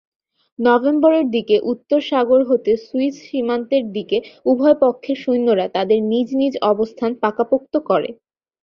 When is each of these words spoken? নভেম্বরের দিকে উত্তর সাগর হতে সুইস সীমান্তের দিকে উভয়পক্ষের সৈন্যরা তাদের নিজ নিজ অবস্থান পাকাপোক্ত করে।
নভেম্বরের 0.59 1.25
দিকে 1.35 1.55
উত্তর 1.71 1.99
সাগর 2.09 2.41
হতে 2.45 2.71
সুইস 2.85 3.15
সীমান্তের 3.25 3.83
দিকে 3.95 4.17
উভয়পক্ষের 4.45 5.17
সৈন্যরা 5.23 5.65
তাদের 5.75 5.99
নিজ 6.11 6.27
নিজ 6.41 6.53
অবস্থান 6.71 7.11
পাকাপোক্ত 7.23 7.73
করে। 7.89 8.09